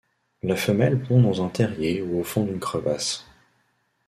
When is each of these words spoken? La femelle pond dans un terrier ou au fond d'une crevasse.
La 0.41 0.55
femelle 0.55 1.03
pond 1.03 1.21
dans 1.21 1.45
un 1.45 1.49
terrier 1.49 2.01
ou 2.01 2.19
au 2.19 2.23
fond 2.23 2.43
d'une 2.43 2.59
crevasse. 2.59 3.27